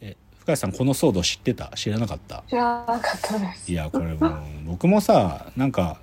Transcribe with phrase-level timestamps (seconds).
[0.00, 1.70] え深谷さんこの騒動知ってた？
[1.74, 2.42] 知らなかった？
[2.48, 3.70] 知らなかったです。
[3.70, 5.98] いやこれもう僕もさなんか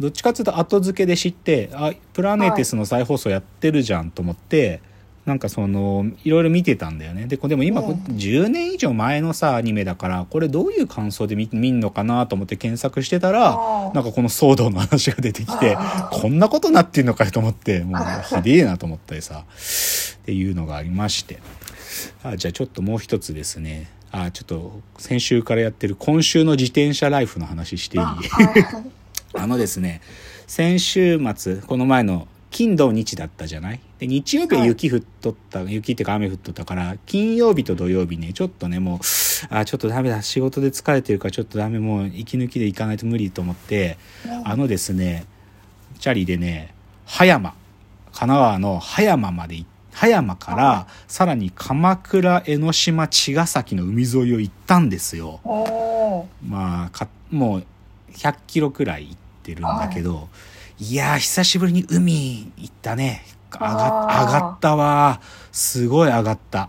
[0.00, 4.80] どっちかっていうと後付けで知ってあプラネテスの再放送やってるじゃんと思って、
[5.26, 7.26] なんかそのいろいろ見てたんだよね。
[7.26, 7.88] でこでも今、うん。
[7.94, 15.76] 10年以上前のさアニメだからこれどういう感想で見見んのかなと思って検索してたらなんかこの騒動の話が出てきて
[16.12, 19.44] こんなことなってんのかよと思ってもうひでえなと思ったりさ
[20.28, 21.38] っていうのがありまして。
[22.22, 23.88] あじゃあちょっともう一つですね。
[24.12, 28.04] あちょっと先週からやってる今週の自転車ライフの話していい？
[29.32, 30.02] あのですね、
[30.46, 33.80] 先週末、この前の金土日だったじゃない？
[33.98, 38.98] で、日曜日は雪降っとった、雪っていうか雨降っとったから、金曜日と土曜日ね、ちょっとね、もう、
[39.48, 43.96] あ、ちょっとダメだ、仕事で疲れてるからちょっとダメ、もう息抜きで行かないと無理と思って、
[44.44, 45.24] あのですね、
[46.00, 46.74] チャリでね、
[47.06, 47.54] 葉山、
[48.12, 55.40] 神奈川の葉山まで行って、葉山から、さらに鎌倉、江ノ島、茅ヶ崎の海沿いを行ったんですよ。
[56.46, 57.64] まあかもう
[58.12, 60.28] 100キロくらい行ってるんだけど、
[60.78, 63.24] い、やー久しぶりに海行ったね。
[63.50, 66.68] 上が上がったわすごい上がった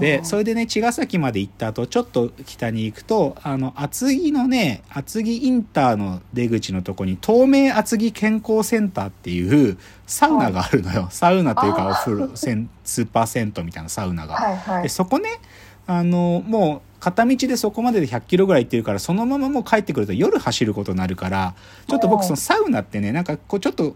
[0.00, 14.34] でそれれでね茅ヶ崎まで行った後ちょっと北に行くとあの厚木のね厚木インターの出口のとこに東名厚木健康センターっていうサウナがあるのよ、サウナというかお風呂せんスーパー銭湯みたいなサウナが。
[14.34, 14.82] はいはい。
[14.82, 15.40] でそこね
[15.86, 21.54] あのもう片道でそこまでで100キロぐらい行ってるからそのままもう帰ってくると夜走ることになるから
[21.88, 23.94] ちょっと僕そのサウナってねなんかこうちょっと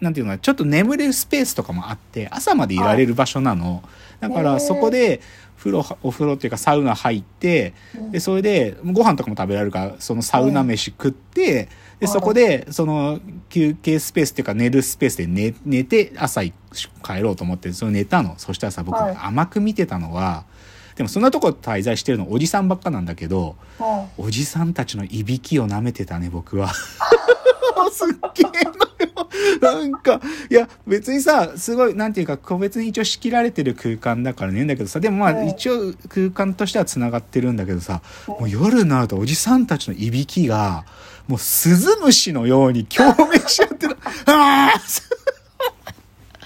[0.00, 3.82] なんていうのかなちょっと眠れるスペースとかもあって朝までいられる場所なの、
[4.20, 5.20] だからそこで
[5.58, 7.74] 風呂お風呂っていうかサウナ入って
[8.10, 13.20] でそれでご飯とかも食べられるからそのサウナ飯食ってでそこでその
[13.50, 16.52] 休憩スペースっていうか寝るスペースで寝寝て朝帰
[17.20, 18.34] ろうと思ってそれ寝たの。
[18.38, 19.16] そしたらさ僕はい。
[19.20, 20.46] 甘く見てたのは
[20.96, 26.72] でもそんなとこ滞在してるのおじさんばっかなんだけどもおじさんたちのいびきを舐めてたね僕は。
[27.92, 28.80] すっげえのよ。
[29.60, 40.84] なんか、いや、別にさ、すごい、なんていうか、個別に一応仕切られてる空間だからね、んだけどさ、でもまあ、うん一応空間としては繋がってるんだけどさ、もう夜になるとおじさんたちのいびきが、
[41.26, 43.96] もうスズムシのように共鳴しちゃってる。
[44.26, 44.80] ああ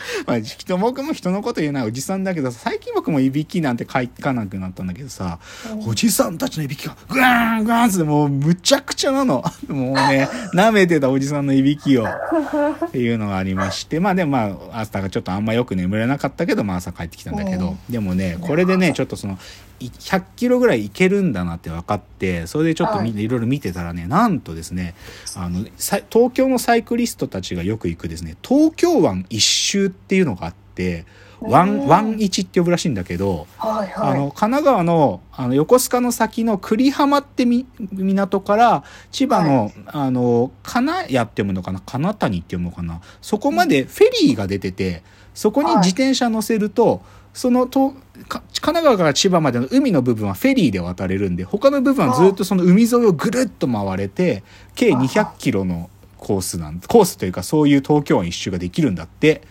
[0.26, 5.38] まあ、人僕も人のこと言えないおじさんだけど最近僕もいびきなんて書かなくなったんだけどさ、
[5.86, 9.44] おじさんたちのいびきがグワーングワーンってもうむちゃくちゃなの。
[9.68, 12.04] もうね舐めてたおじさんのいびきを。
[12.04, 19.38] っていうのがありましてまあでもまあ朝がちょっとあんまよく眠れなかったけどまあ朝帰ってきたんだけど、でもねこれでねちょっとその
[19.80, 24.94] い100キロぐらいいけるんだなって分かってそれでちょっとみはいいろいろ見てたらねなんとですね
[25.36, 31.06] あのさ東京のサイクリストたちがよく行くですね東京湾一周っていうのがあって
[31.40, 31.88] 湾うん。
[31.88, 34.10] 湾一って呼ぶらしいんだけど、はいはい。
[34.12, 41.80] あの神奈川のあの横須賀の先の久里浜ってみ港から千葉の,、あの金谷って読むのかな？
[41.84, 43.00] 金谷って読むのかな？
[43.20, 45.02] そこまでフェリーが出てて
[45.34, 45.76] そこにはい。
[45.78, 47.02] 自転車乗せると、
[47.34, 47.90] そのと
[48.28, 54.44] か神奈川から千葉までの海の部分はフェリーで渡れるんで他の部分はずっとその海沿いをぐるっと回れて
[54.76, 59.42] 計200キロのコースなんコースというかそういう東京湾一周ができるんだって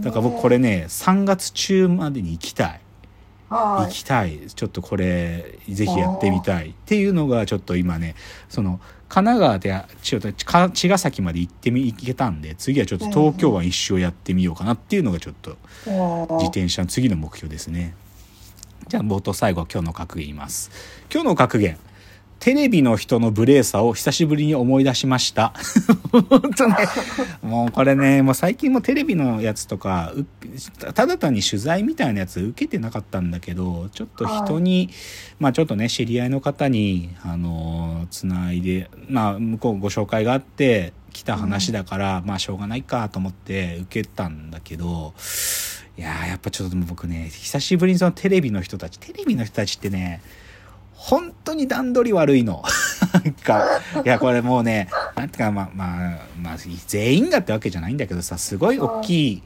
[0.00, 2.80] だから僕これね3月中までに行きたい。
[3.48, 3.92] 行はい。
[3.92, 4.38] きたい。
[4.54, 6.70] ちょっとこれぜひやってみたい。
[6.70, 8.14] っていうのがちょっと今ね
[8.48, 17.94] その神奈川でちょっとか茅ヶ崎まで行ってみ行けたんで次はちょっと東京湾一周をやってみようかなっていうのがちょっと自転車の次の目標ですね。
[18.86, 20.70] じゃあ冒頭最後今日の格言言います。
[21.12, 21.76] 今日の格言
[22.40, 25.52] テレビの人の無礼さを久しぶりに思い出しました。
[26.10, 26.74] 本当ね、
[27.44, 30.24] もうこれね、もう最近もテレビのやつとか、う
[30.94, 34.88] ただ単に取材みたいなやつ受けてなかったんだけど、ちょっと人に、
[35.38, 45.12] まあちょっとね、知り合いの方に、あの、つないで、まあ向こうご紹介があって、来た話だから、まあしょうがないかと思って受けたんだけど、
[45.98, 50.22] いやーやっぱちょっと僕ね、久しぶりにそのテレビの人たち、テレビの人たちってね、
[51.00, 52.62] 本当に段取り悪いの。
[53.14, 56.56] なんか、いや、これもうね、なんていうか、まあ、まあ、まあ、
[56.86, 59.42] 全員がってわけじゃないんだけどさ、すごい大きい、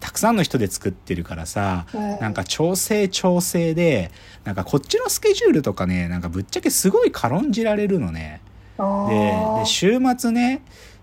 [0.00, 4.10] たくさんの人で作ってるからさ、うんなんか調整調整で、
[4.42, 8.40] なんかこっちのスケジュールとかね、なんかぶっちゃけすごい軽んじられるのね。
[8.76, 10.62] であで週末ね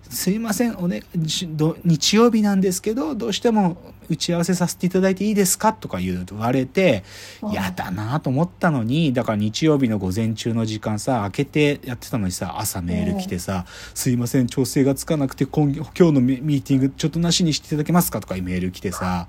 [0.09, 3.77] すいませんおね日曜日なんですけどどうしても
[4.09, 5.71] 打ち合わせさせていただいていいですか？
[5.71, 7.03] とか言われて
[7.43, 19.27] うん嫌だなと思ったのにだから日曜日の午前中の時間さ開けてやってたのにさ朝メール来てさ「すいません調整がつかなくて今今日のミミーティングちょっとなしにしていただけますか?」とかメール来てさ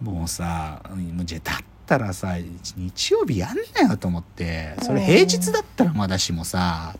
[0.00, 2.36] もうさ、もうじゃだっったらさ
[2.76, 6.94] 日曜日やんなよと思ってそれ平日だったらまだしもさ、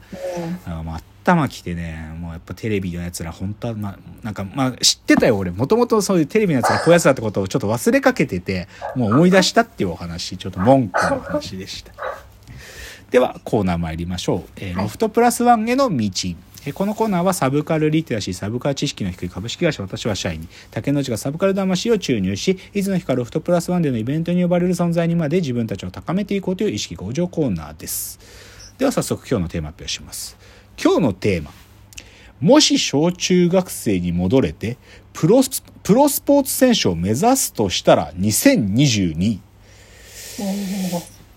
[0.66, 5.50] うんあもう頭きてねもうやっぱテレビのやつら本当はまあなんかまあ知ってたよ俺。
[5.50, 11.92] もともとそういうテレビのやつらこういうやつだってことをちょっと忘れかけててもう思い出したっていうお話ちょっと文句の話でした。
[13.10, 15.94] ではコーナー参りましょう、えーロフトプラスワンへの道。
[15.94, 16.36] えー
[16.74, 28.20] このコーナーはサブカルリテラシー、サブカル知識の低い株式会社私は社員に、竹之内がサブカル魂を注入し、いつの日かロフトプラスワンでのイベントに呼ばれる存在にまで自分たちを高めていこうという意識向上コーナーです。
[28.78, 30.36] では早速今日のテーマ発表します。
[30.82, 31.50] 今日のテーマ。
[32.40, 34.76] もし小中学生に戻れて
[35.12, 39.14] プロス、プロスポーツ選手を目指すとしたら2022。
[39.22, 39.40] い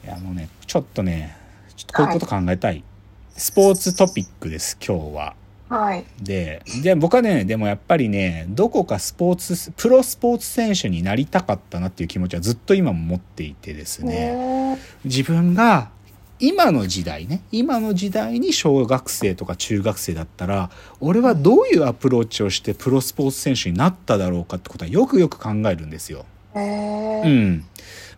[0.07, 1.35] やもうね、ちょっとね、
[1.75, 2.83] ちょっとこういうこと考えたい。
[3.37, 5.35] スポーツトピックです、今日は。
[5.69, 6.05] はい。
[6.21, 14.31] で、で、僕はね、でもやっぱりね、どこかスポーツ、プロスポーツ選手になりたかったなっていう気持ちはずっと今も持っていてですね。
[14.35, 14.77] ね。
[15.03, 15.89] 自分が
[16.39, 26.25] 今の時代ね今の時代に小学生とか中学生だったら俺はどういうアプローチをしてプロスポーツ選手になっただろうかってことはよくよく考えるんですよ。
[26.55, 27.65] えうー、ん、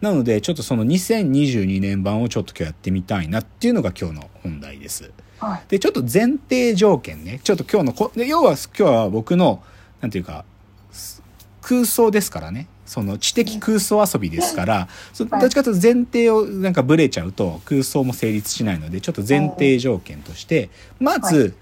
[0.01, 5.11] なのでちょっとその2022年版をちょっと今日やってみたいなっていうのが今日の本題です。
[5.39, 5.61] はい。
[5.69, 9.63] でちょっと前提条件ねちょっと今日のこで要は今日は僕の
[10.01, 10.45] なんていうか
[10.91, 11.21] す
[11.61, 20.69] 空想ですからねその知的空想遊びですからそどっちかというと前提をなんかブレちゃうと空想も成立しないのでちょっと前提条件として
[20.99, 21.53] まず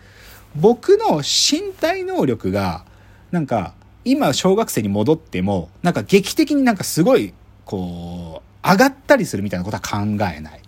[0.56, 2.86] 僕の身体能力が
[3.32, 3.74] なんか
[4.06, 7.34] 今小学生に戻ってもなんか劇的になんかすごい
[7.66, 10.62] こう上がったりするみたいなことは考えない。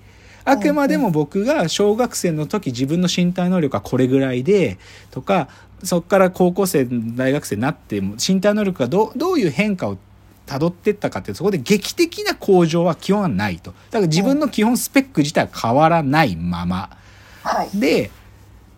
[0.43, 4.77] あくまでも僕が小学生の時自分の身体能力はこれぐらいで
[5.11, 5.49] とか
[5.83, 9.97] そこから高校生大学生になっても身体能力がどうどういう変化を
[10.47, 13.71] 辿ってったかってそこで劇的な向上は基本はないと。
[13.91, 16.97] だから自分の基本スペック自体は変わらないまま。
[17.43, 17.79] はい。
[17.79, 18.09] で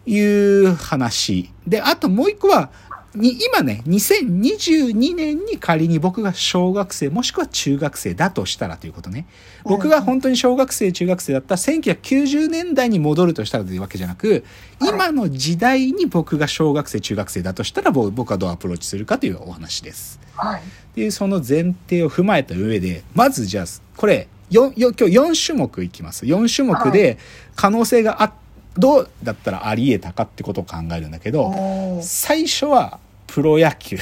[0.06, 1.52] いう話。
[1.68, 2.72] であともう一個は
[3.16, 9.26] に今ね2022年に仮に僕が小学生もしくは中学生だとしたらということね。
[9.64, 14.46] 僕が本当に小学生中学生だったら1990年代に戻るとしたらというわけじゃなく
[14.82, 20.20] 今の時代に僕が小学生中学生だとしたらぼ僕はどうアプローチするかというお話です。
[20.40, 20.62] はい。
[20.62, 20.64] っ
[20.96, 23.66] ていうその前提を踏まえた上でまずじゃあ
[23.96, 27.18] これよよ今日4種目いきます4種目で
[27.56, 28.34] 可能性があ
[28.76, 33.98] どうだったらありえたかってことを考えるんだけど最初はプロ野球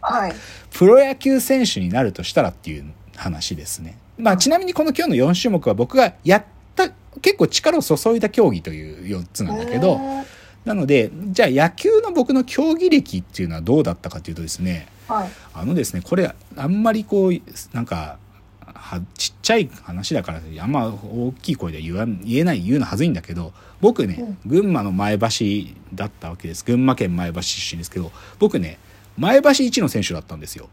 [0.00, 0.32] はい。
[0.70, 2.84] プロ野球選手になるとしたらっていう
[3.16, 3.96] 話ですね。
[4.18, 6.44] まあちなみにこの今日の4種目は僕がやっ
[6.76, 10.24] た結構力を注いだ競技という4つなんだけどえー
[10.64, 15.28] なのでじゃあ野球の僕の競技歴っていうのはどうだったかというとですねはい。
[15.52, 17.32] あのですねこれあんまりこう
[17.72, 18.18] なんか
[18.60, 25.26] はちっちゃい話だからあんま大きい声で言わん言えない言うのはずいんだけど僕ね、群馬の前橋
[25.92, 26.64] だったわけです。
[26.64, 28.78] 群馬県前橋出身ですけど僕ね
[29.18, 30.70] 前橋一の選手だったんですよ。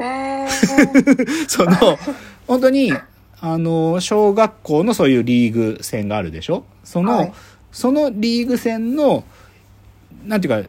[0.00, 1.96] えー、 その
[2.48, 2.92] 本当に
[3.40, 6.64] あの小学校のそういうリーグ戦があるでしょ？
[6.82, 7.32] その、はい
[7.72, 9.24] そのリーグ戦の
[10.26, 10.68] なんていうか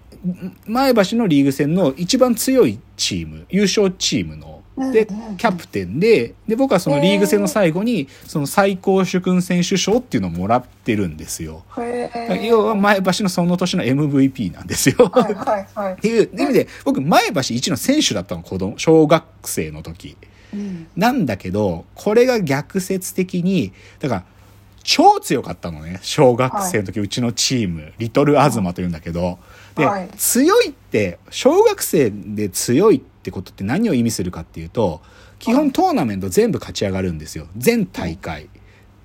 [0.65, 4.61] 前橋のリーグ戦の一番強いチーム優勝チームの
[4.91, 11.63] でキャプテンでで僕はそのリーグ戦の最後にその最高主君選手賞っていうのをもらってるんですよ。
[11.77, 14.95] えー、要は前橋のその年の MVP なんですよ。
[15.95, 15.99] っ。
[15.99, 20.15] ていう意味で僕前橋一の選手だったの子供小学生の時。
[20.53, 20.87] うん。
[20.95, 24.23] なんだけど、これが逆説的に、だから、
[24.83, 25.99] 超強かったのね。
[26.01, 29.39] 小学生の時、うちのチーム、リトルアズマというんだけど。
[29.75, 35.01] で、はい強いって、小学生で強いってことって何を意味するかっていうと、
[35.39, 37.47] 基本トーナメント全部勝ち上がるんですよ。
[37.57, 38.49] 全大会。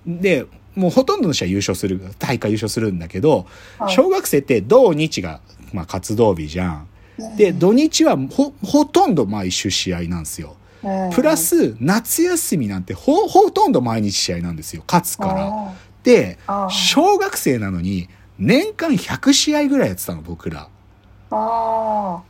[0.07, 3.47] で、もうほとんどの試合優勝する、大会優勝するんだけど、
[3.79, 5.41] はい小学生って土日が、
[5.73, 6.89] まあ、活動日じゃん。
[7.37, 10.57] で、土日はほ、ほとんど毎週試合なんですよ。
[10.87, 15.49] うんプラ、ス夏休みなんてほほとんど毎日試合なんですよ勝つから。
[15.49, 16.39] あで
[16.71, 20.69] 小学生なのに年間100試合ぐらいやってたの僕ら。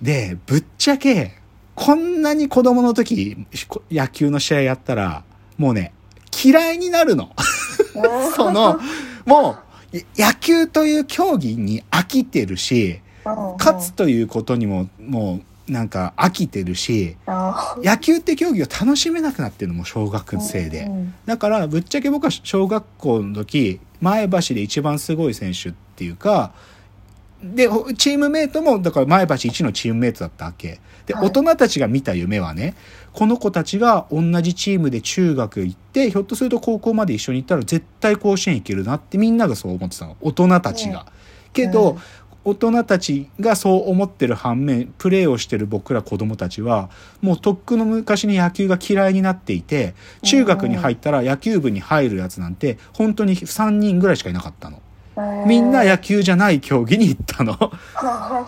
[0.01, 1.39] でぶっちゃけ
[1.75, 5.25] こんなに子供の時こ野球の試合やったら
[5.59, 5.93] もうね
[6.45, 7.33] 嫌いになるの。
[7.95, 8.31] ー。
[8.35, 8.81] その
[9.27, 9.59] も
[9.93, 20.83] う野球という競技に飽きてるしうん、勝つということにももうなんか飽きてるし野球って競技を楽しめなくなってるのも小学生で。
[20.83, 26.53] うんだからぶっちゃけ僕は小学校の時前橋で一番すごい選手っていうか
[27.43, 30.81] で、ほチームメイトも、だから前橋一のチームメイトだったわけ。
[31.05, 32.75] で、はい大人たちが見た夢はね、
[33.13, 40.17] この子たちが同じチームで中学行って、ひょっとすると高校まで一緒に行ったら絶対甲子園行けるなってみんながそう思ってたの。
[40.21, 41.07] 大人たちが。
[41.53, 41.99] けど、うん
[42.47, 54.81] 大人たちがそう思ってる反面プレーをしてる僕ら子供たちはもうとっくの昔に野球が嫌いになっていて中学に入ったら野球部に入るやつなんて本当に3人ぐらいしかいなかったの。
[55.47, 57.57] みんな野球じゃない競技に行ったの。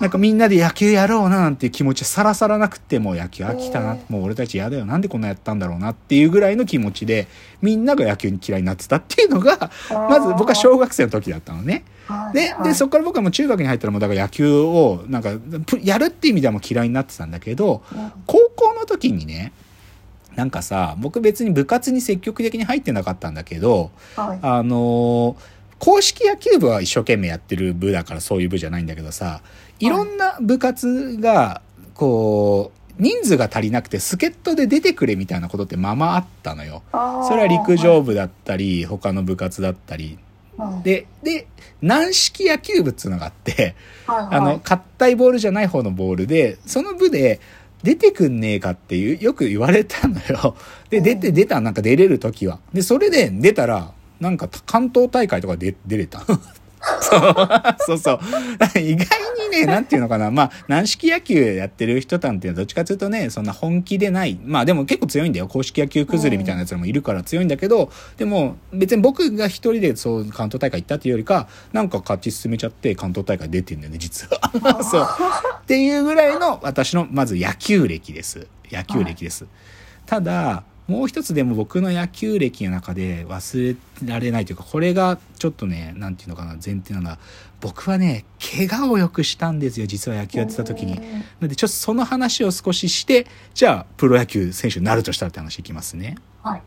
[0.00, 3.96] なんかみんなで野球やろうななんていう気持ちさらさらなくってもう野球飽きたな。
[4.10, 4.84] もう俺たち嫌だよ。
[4.84, 7.26] なんでこんなやったんだろうなっていうぐらいの気持ちで
[7.62, 11.84] みんなが野球に嫌いになってたっていうのがまず僕は小学生の時だったのね。
[12.34, 15.30] で、で、そこから僕はもう中学に入ったらもうだから野球をなんか
[15.66, 17.82] プやるっていう意味ではもう嫌いになってたんだけど、
[18.26, 19.52] 高校の時にね、
[20.34, 24.38] なんかさ、僕別に部活に積極的に入ってなかったんだけど、はい。
[24.42, 29.42] あのー公式野球部は一生懸命やってる部だからそういう部じゃないんだけどさ、
[29.78, 31.62] いろんな部活が、
[31.94, 36.82] こう、人数が足りなくて助っ人で出てくれみたいなことってままあったのよ。
[36.92, 40.18] それは陸上部だったり、他の部活だったり。
[40.82, 41.46] で、で、
[41.80, 47.40] 軟式野球部っていうのがあって、あの、硬いボールじゃない方のボールで、その部で
[47.84, 50.56] 出てくんねえかっていう、よく言われたのよ。
[50.90, 52.58] で、出て、出た、なんか出れる時は。
[52.72, 56.20] で、それで出たら、なんか関東大会とかで出れた？
[56.20, 56.34] そ
[57.16, 57.18] う
[57.78, 58.20] そうそう。
[58.78, 59.06] 意外
[59.50, 60.30] にね、なんていうのかな。
[60.30, 64.38] まあ、軟式野球やってる人なんていうのはどっちかというとね、そんな本気でない。
[64.44, 65.48] まあでも結構強いんだよ。
[65.48, 74.82] 公式野球崩れみたいなやつらもいるから強いんだけど、でも別に僕が一人でそう関東大会行ったっていうよりか、なんか勝ち進めちゃって関東大会出てんだよね、実は。
[74.84, 75.06] そう。
[75.62, 78.46] っていうぐらいの私のまず野球歴です。
[78.70, 79.46] 野球歴です。
[80.06, 87.18] ただ、もう一つでも僕の野球歴の中で忘れられないというか、これがちょっとね、なんていうのかな、前提なのは、
[87.60, 90.94] 僕はね、怪我をよくしたんですよ、実は野球やってた時に。
[90.96, 91.02] な
[91.42, 96.16] ので、ちょっとその話を少しして、じゃあ、プロ野球選手になるとしたらって話いきますね。
[96.42, 96.62] はい